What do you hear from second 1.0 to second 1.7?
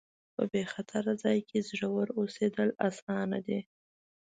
ځای کې